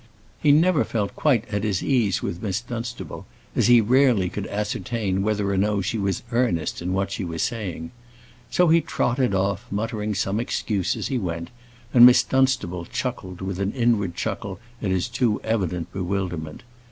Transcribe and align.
He 0.41 0.51
never 0.51 0.83
felt 0.83 1.15
quite 1.15 1.47
at 1.53 1.63
his 1.63 1.83
ease 1.83 2.23
with 2.23 2.41
Miss 2.41 2.59
Dunstable, 2.59 3.27
as 3.55 3.67
he 3.67 3.81
rarely 3.81 4.29
could 4.29 4.47
ascertain 4.47 5.21
whether 5.21 5.51
or 5.51 5.57
no 5.57 5.79
she 5.79 5.99
was 5.99 6.23
earnest 6.31 6.81
in 6.81 6.91
what 6.91 7.11
she 7.11 7.23
was 7.23 7.43
saying. 7.43 7.91
So 8.49 8.69
he 8.69 8.81
trotted 8.81 9.35
off, 9.35 9.67
muttering 9.69 10.15
some 10.15 10.39
excuse 10.39 10.95
as 10.95 11.09
he 11.09 11.19
went, 11.19 11.51
and 11.93 12.03
Miss 12.03 12.23
Dunstable 12.23 12.85
chuckled 12.85 13.41
with 13.41 13.59
an 13.59 13.73
inward 13.73 14.15
chuckle 14.15 14.59
at 14.81 14.89
his 14.89 15.07
too 15.07 15.39
evident 15.43 15.93
bewilderment. 15.93 16.63